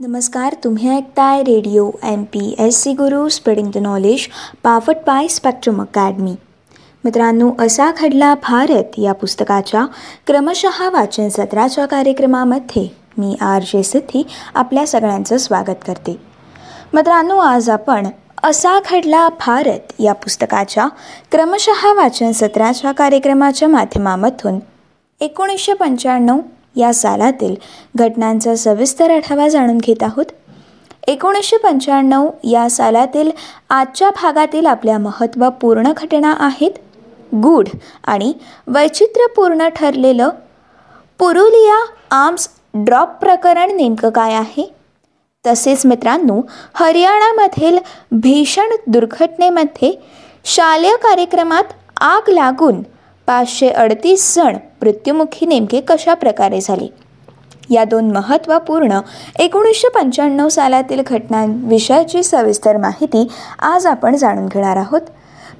[0.00, 4.26] नमस्कार तुम्ही ऐकताय radio M P S C Guru spreading the knowledge
[4.62, 6.34] powered by Spectrum Academy
[7.04, 9.84] मित्रांनो असा घडला भारत या पुस्तकाच्या
[10.26, 12.86] क्रमशः वाचन सत्राच्या कार्यक्रमामध्ये.
[13.18, 14.22] मी आर जे सिद्धी
[14.54, 16.20] आपल्या सगळ्यांचं स्वागत करते.
[16.94, 18.06] मित्रांनो आज आपण
[18.42, 20.88] असा घडला भारत या पुस्तकाच्या
[21.32, 24.58] क्रमशः वाचन सत्राच्या कार्यक्रमाच्या माध्यमामधून
[25.20, 26.38] एकोणीसशे पंच्याण्णव
[26.76, 27.54] या सालातील
[27.96, 30.24] घटनांचा सविस्तर आढावा जाणून घेत आहोत.
[31.06, 33.30] एकोणीसशे पंच्याण्णव या सालातील
[33.70, 36.70] आजच्या भागातील आपल्या महत्त्वपूर्ण घटना आहेत.
[37.34, 37.68] गूढ
[38.04, 38.32] आणि
[38.66, 40.28] वैचित्र्यपूर्ण ठरलेलं
[41.18, 41.78] पुरुलिया
[42.14, 44.72] आर्म्स ड्रॉप प्रकरण नेमकं काय आहे?
[45.44, 46.40] तसेच मित्रांनो
[46.74, 47.78] हरियाणामधील
[48.12, 49.92] भीषण दुर्घटनेमध्ये
[50.44, 52.82] शालेय कार्यक्रमात आग लागून
[53.30, 56.86] पाचशे अडतीस जण मृत्युमुखी नेमके कशा प्रकारे झाले?
[57.74, 59.00] या दोन महत्त्वपूर्ण
[59.38, 65.00] एकोणीसशे पंच्याण्णव सालातील घटनांविषयाची सविस्तर माहिती आज आपण जाणून घेणार आहोत.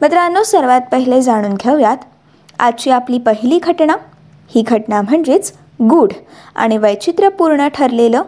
[0.03, 1.97] मित्रांनो सर्वात पहिले जाणून घेऊयात.
[2.58, 3.97] आजची आपली पहिली घटना
[4.55, 5.52] ही घटना म्हणजेच
[5.83, 6.12] गूढ
[6.55, 8.23] आणि वैचित्र्यपूर्ण ठरलेलं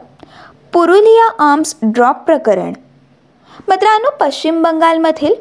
[0.73, 2.73] पुरुलिया आर्म्स ड्रॉप प्रकरण.
[3.69, 5.35] मित्रांनो पश्चिम बंगालमधील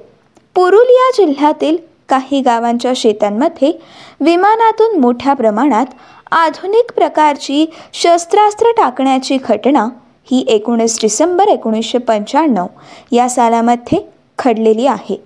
[0.56, 3.72] पुरुलिया जिल्ह्यातील काही गावांच्या शेतांमध्ये
[4.20, 5.86] विमानातून मोठ्या प्रमाणात
[6.32, 9.88] आधुनिक प्रकारची शस्त्रास्त्र टाकण्याची घटना
[10.32, 12.66] ही एकोणीस डिसेंबर एकोणीसशे पंच्याण्णव
[13.12, 14.00] या सालामध्ये
[14.40, 15.24] घडलेली आहे.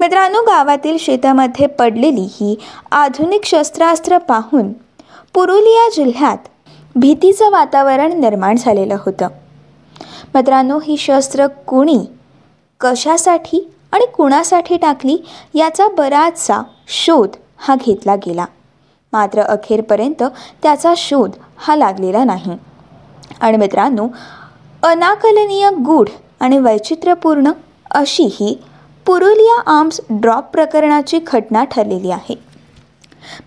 [0.00, 2.56] मित्रांनो गावातील शेतामध्ये पडलेली ही
[2.90, 4.72] आधुनिक शस्त्रास्त्र पाहून
[5.34, 6.38] पुरुलिया जिल्ह्यात
[6.96, 9.28] भीतीचं वातावरण निर्माण झालेलं होतं.
[10.34, 11.98] मित्रांनो ही शस्त्र कुणी
[12.80, 15.16] कशासाठी आणि कुणासाठी टाकली
[15.54, 18.44] याचा बराचसा शोध हा घेतला गेला.
[19.12, 20.22] मात्र अखेरपर्यंत
[20.62, 22.56] त्याचा शोध हा लागलेला नाही.
[23.40, 24.06] आणि मित्रांनो
[24.82, 26.08] अनाकलनीय गूढ
[26.40, 27.50] आणि वैचित्र्यपूर्ण
[27.90, 28.54] अशी ही
[29.06, 32.34] पुरुलिया आर्म्स ड्रॉप प्रकरणाची घटना ठरलेली आहे.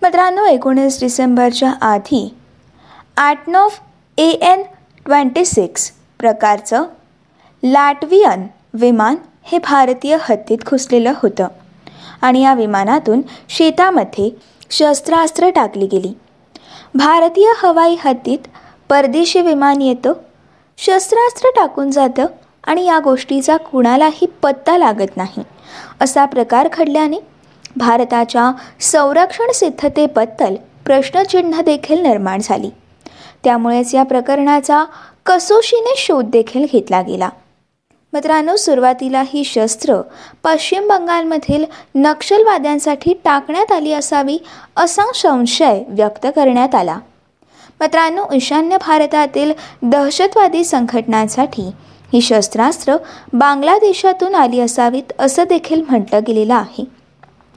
[0.02, 2.28] मित्रांनो एकोणीस डिसेंबरच्या आधी
[3.16, 3.78] ॲटनॉफ
[4.18, 4.62] ए एन
[5.06, 6.84] ट्वेंटी सिक्स प्रकारचं
[7.62, 11.46] लॅटवियन विमान हे भारतीय हद्दीत घुसलेलं होतं.
[12.22, 14.30] आणि या विमानातून शेतामध्ये
[14.70, 16.12] शस्त्रास्त्र टाकली गेली.
[16.94, 18.38] भारतीय हवाई हद्दीत
[18.88, 20.12] परदेशी विमान येतं
[20.78, 22.26] शस्त्रास्त्र टाकून जातं
[22.64, 25.42] आणि या गोष्टीचा कुणालाही पत्ता लागत नाही
[26.00, 27.16] असा प्रकार घडल्याने
[27.76, 30.54] भारताच्या संरक्षण सिद्धतेबद्दल
[30.86, 32.70] प्रश्नचिन्ह देखील निर्माण झाली.
[33.44, 34.84] त्यामुळेच या प्रकरणाचा
[35.26, 37.28] कसोशीने शोध देखील घेतला गेला.
[38.14, 39.94] मित्रांनो सुरुवातीला ही शस्त्र
[40.44, 41.64] पश्चिम बंगालमधील
[41.94, 44.36] नक्षलवाद्यांसाठी टाकण्यात आली असावी
[44.76, 46.98] असा संशय व्यक्त करण्यात आला.
[47.80, 51.62] मित्रांनो ईशान्य भारतातील दहशतवादी संघटनांसाठी
[52.12, 52.96] ही शस्त्रास्त्र
[53.32, 56.84] बांगलादेशातून आली असावीत असं देखील म्हटलं गेलेलं आहे.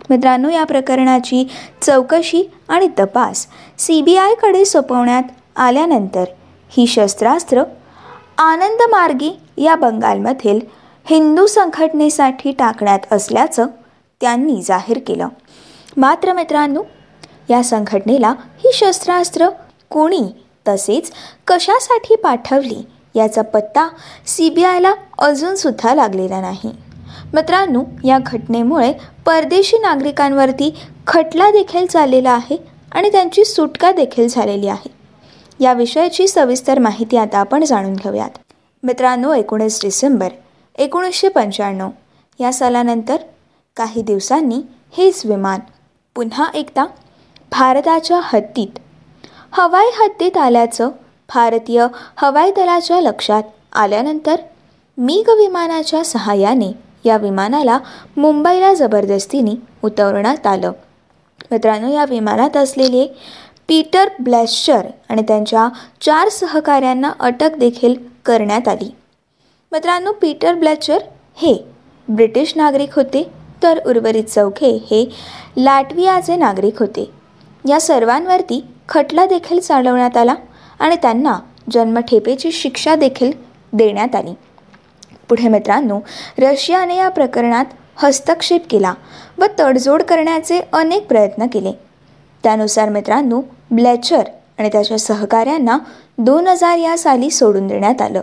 [0.10, 1.48] मित्रांनो या प्रकरणाची
[1.82, 3.48] चौकशी आणि तपास
[3.78, 5.24] सी बी आयकडे सोपवण्यात
[5.56, 6.26] आल्यानंतर
[6.70, 7.64] ही शस्त्रास्त्र
[8.38, 10.60] आनंदमार्गी या बंगालमधील
[11.06, 13.68] हिंदू संघटनेसाठी टाकण्यात असल्याचं
[14.22, 15.28] त्यांनी जाहीर केलं.
[15.98, 16.84] मात्र मित्रांनो
[17.50, 19.50] या संघटनेला ही शस्त्रास्त्र
[19.90, 20.22] कोणी
[20.68, 21.12] तसेच
[21.48, 22.86] कशासाठी पाठवली
[23.16, 23.88] याचा पत्ता
[24.26, 26.72] सी बी आयला अजूनसुद्धा लागलेला नाही.
[27.34, 28.94] मित्रांनो या घटनेमुळे
[29.26, 30.74] परदेशी नागरिकांवरती
[31.08, 32.58] खटला देखील चाललेला आहे
[32.92, 34.90] आणि त्यांची सुटका देखील झालेली आहे.
[35.60, 38.38] या विषयाची सविस्तर माहिती आता आपण जाणून घेऊयात.
[38.84, 40.30] मित्रांनो एकोणीस डिसेंबर
[40.78, 41.90] एकोणीसशे पंच्याण्णव.
[42.40, 43.16] या सालानंतर
[43.76, 44.62] काही दिवसांनी
[44.98, 45.60] हेच विमान
[46.16, 46.86] पुन्हा एकदा
[47.52, 48.80] भारताच्या हद्दीत
[49.52, 50.90] हवाई हद्दीत आल्याचं
[51.36, 51.88] भारतीय
[52.18, 53.44] हवाई दलाच्या लक्षात
[53.74, 54.36] आल्यानंतर
[54.98, 56.72] मिग विमानाच्या सहाय्याने
[57.06, 57.80] या विमानाला
[58.18, 59.52] मुंबईला जबरदस्तीने
[59.84, 60.72] उतरवण्यात आलं.
[61.52, 63.08] मित्रांनो या विमानात असलेले
[63.68, 65.68] पीटर ब्लॅशर आणि त्यांच्या
[66.02, 67.96] चार सहकाऱ्यांना अटक देखील
[68.28, 68.96] करण्यात आली.
[69.72, 70.98] मित्रांनो पीटर ब्लॅचर
[71.36, 71.66] हे
[72.10, 73.30] ब्रिटिश नागरिक होते.
[73.64, 75.10] तर उर्वरित चौघे हे
[75.58, 77.12] लॅटवियाचे नागरिक होते.
[77.70, 80.36] या सर्वांवरती खटला देखील चालवण्यात आला
[80.80, 81.40] आणि त्यांना
[81.72, 83.32] जन्मठेपेची शिक्षा देखील
[83.74, 84.34] देण्यात आली.
[85.30, 86.00] पुढे मित्रांनो
[86.40, 87.66] रशियाने या प्रकरणात
[87.96, 88.94] हस्तक्षेप केला
[89.38, 91.72] व तडजोड करण्याचे अनेक प्रयत्न केले.
[92.44, 93.42] त्यानुसार मित्रांनो
[93.72, 94.24] ब्लॅचर
[94.60, 95.78] आणि त्याच्या सहकाऱ्यांना
[96.18, 98.22] दोन हजार या साली सोडून देण्यात आलं.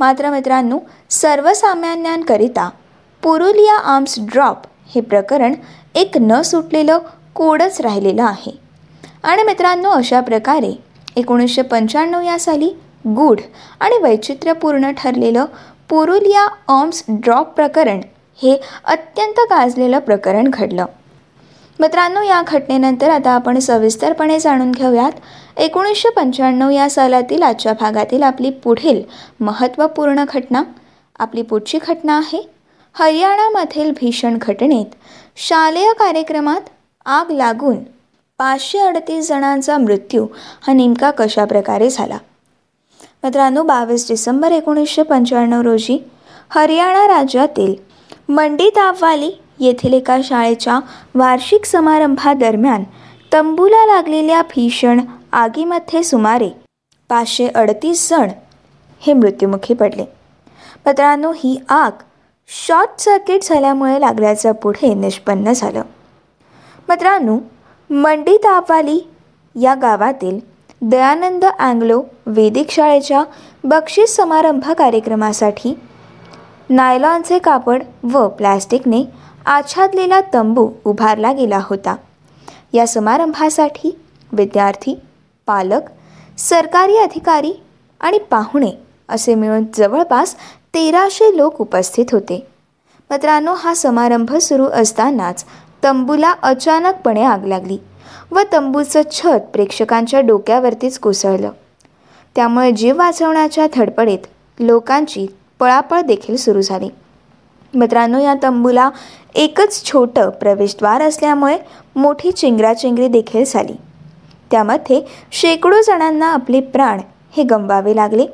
[0.00, 0.78] मात्र मित्रांनो
[1.10, 2.70] सर्वसामान्यांकरिता
[3.22, 4.56] पुरुलिया आर्म्स ड्रॉप
[4.94, 5.54] हे प्रकरण
[5.94, 6.98] एक न सुटलेलं
[7.34, 8.58] कोडच राहिलेलं आहे.
[9.22, 10.72] आणि मित्रांनो अशा प्रकारे
[11.16, 12.70] एकोणीसशे पंच्याण्णव या साली
[13.06, 13.40] गूढ
[13.80, 15.44] आणि वैचित्र्यपूर्ण ठरलेलं
[15.88, 18.00] पुरुलिया ऑम्स ड्रॉप प्रकरण
[18.42, 20.84] हे अत्यंत गाजलेलं प्रकरण घडलं.
[21.80, 25.12] मित्रांनो या घटनेनंतर आता आपण सविस्तरपणे जाणून घेऊयात.
[25.56, 29.02] एकोणीसशे पंच्याण्णव या सालातील आजच्या भागातील आपली पुढील
[29.40, 30.62] महत्त्वपूर्ण घटना.
[31.18, 32.42] आपली पुढची घटना आहे
[32.94, 34.94] हरियाणामधील भीषण घटनेत.
[35.36, 36.68] शालेय कार्यक्रमात
[37.06, 37.76] आग लागून
[38.38, 40.26] पाचशे अडतीस जणांचा मृत्यू
[40.66, 42.18] हा नेमका कशा प्रकारे झाला?
[43.24, 45.98] मित्रांनो बावीस डिसेंबर एकोणीसशे पंच्याण्णव रोजी
[46.50, 47.74] हरियाणा राज्यातील
[48.28, 49.30] मंडी तापवाली
[49.60, 50.78] येथील एका शाळेच्या
[51.14, 52.84] वार्षिक समारंभादरम्यान
[53.32, 55.00] तंबूला लागलेल्या भीषण
[55.32, 56.50] आगीमध्ये सुमारे
[57.08, 58.28] पाचशे अडतीस जण
[59.00, 60.04] हे मृत्युमुखी पडले.
[60.86, 61.90] मित्रांनो ही आग
[62.48, 65.82] शॉर्ट सर्किट झाल्यामुळे लागल्याचं पुढे निष्पन्न झालं.
[66.88, 67.38] मित्रांनो
[67.90, 69.00] मंडी तापवाली
[69.62, 70.38] या गावातील
[70.82, 73.24] दयानंद अँग्लो वेदिक शाळेच्या
[73.64, 75.74] बक्षीस समारंभ कार्यक्रमासाठी
[76.70, 77.82] नायलॉनचे कापड
[78.12, 79.04] व प्लॅस्टिकने
[79.46, 81.96] आच्छादलेला तंबू उभारला गेला होता.
[82.72, 83.98] या समारंभासाठी
[84.32, 84.94] विद्यार्थी
[85.46, 85.90] पालक
[86.38, 87.52] सरकारी अधिकारी
[88.00, 88.70] आणि पाहुणे
[89.08, 90.34] असे मिळून जवळपास
[90.74, 92.46] तेराशे लोक उपस्थित होते.
[93.10, 95.44] मित्रांनो हा समारंभ सुरू असतानाच
[95.84, 97.78] तंबूला अचानकपणे आग लागली
[98.30, 101.50] व तंबूचं छत प्रेक्षकांच्या डोक्यावरतीच कोसळलं.
[102.36, 104.26] त्यामुळे जीव वाचवण्याच्या धडपडीत
[104.58, 105.26] लोकांची
[105.64, 106.88] पळापळ देखील सुरू झाली.
[107.74, 108.90] मित्रांनो या तंबूला
[109.34, 111.58] एकच छोटं प्रवेशद्वार असल्यामुळे
[111.96, 113.72] मोठी चिंगराचिंगरी देखील झाली.
[114.50, 115.00] त्यामध्ये
[115.32, 117.00] शेकडो जणांना आपले प्राण
[117.36, 118.26] हे गमवावे लागले.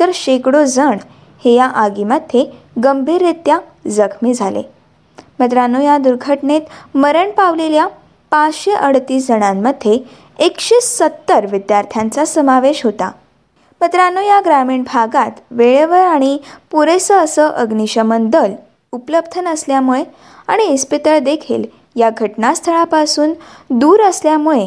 [0.00, 0.96] तर शेकडो जण
[1.44, 2.44] हे या आगीमध्ये
[2.84, 3.58] गंभीररित्या
[3.88, 4.62] जखमी झाले.
[5.38, 7.86] मित्रांनो या दुर्घटनेत मरण पावलेल्या
[8.30, 9.98] पाचशे अडतीस जणांमध्ये
[10.38, 13.10] एकशे सत्तर विद्यार्थ्यांचा समावेश होता.
[13.80, 16.38] मित्रांनो या ग्रामीण भागात वेळेवर आणि
[16.70, 18.52] पुरेसं असं अग्निशमन दल
[18.92, 20.02] उपलब्ध नसल्यामुळे
[20.48, 21.64] आणि इस्पितळ देखील
[21.96, 23.32] या घटनास्थळापासून
[23.70, 24.66] दूर असल्यामुळे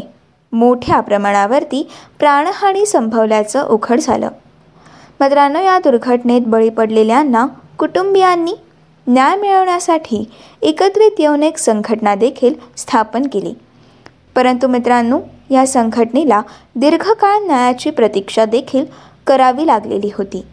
[0.52, 1.88] मोठ्या प्रमाणावरती
[2.20, 4.30] प्राणहानी संभवल्याचं उघड झालं.
[5.20, 7.46] मित्रांनो या दुर्घटनेत बळी पडलेल्यांना
[7.80, 8.54] कुटुंबियांनी
[9.08, 10.24] न्याय मिळवण्यासाठी
[10.62, 13.54] एकत्रित येऊन एक संघटना देखील स्थापन केली.
[14.36, 15.20] परंतु मित्रांनो
[15.50, 16.42] या संघटनेला
[16.76, 18.86] दीर्घकाळ न्यायाची प्रतीक्षा देखील
[19.28, 20.46] करावी लागलेली होती.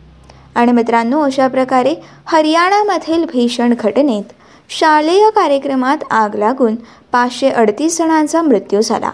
[0.54, 1.94] आणि मित्रांनो अशा प्रकारे
[2.26, 4.32] हरियाणामधील भीषण घटनेत
[4.68, 6.74] शालेय कार्यक्रमात आग लागून
[7.12, 9.10] पाचशे अडतीस जणांचा मृत्यू झाला.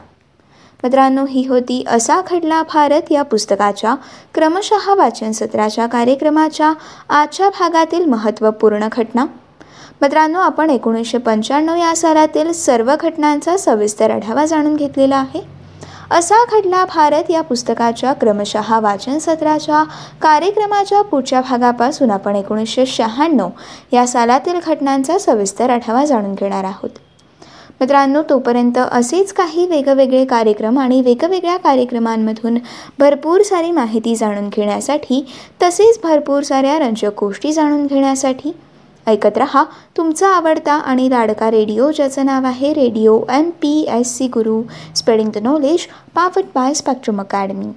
[0.84, 3.94] मित्रांनो ही होती असा घडला भारत या पुस्तकाच्या
[4.34, 6.72] क्रमशः वाचन सत्राच्या कार्यक्रमाच्या
[7.08, 9.25] आजच्या भागातील महत्त्वपूर्ण घटना.
[10.02, 15.40] मित्रांनो आपण एकोणीसशे पंच्याण्णव या सालातील सर्व घटनांचा सविस्तर आढावा जाणून घेतलेला आहे.
[16.10, 19.82] असा घडला भारत या पुस्तकाच्या क्रमशः वाचन सत्राच्या
[20.22, 23.48] कार्यक्रमाच्या पुढच्या भागापासून आपण एकोणीसशे शहाण्णव
[23.92, 26.90] या सालातील घटनांचा सविस्तर आढावा जाणून घेणार आहोत.
[27.81, 32.58] मित्रांनो तोपर्यंत असेच काही वेगवेगळे कार्यक्रम आणि वेगवेगळ्या कार्यक्रमांमधून
[32.98, 35.25] भरपूर सारी माहिती जाणून घेण्यासाठी
[35.62, 38.52] तसेच भरपूर साऱ्या रंजक गोष्टी जाणून घेण्यासाठी
[39.06, 39.65] ऐकत रहा.
[39.97, 44.62] तुमचा आवडता आणि लाडका रेडिओ ज्याचं नाव आहे radio M P S C Guru.
[44.97, 47.73] Spreading the knowledge powered by Spectrum Academy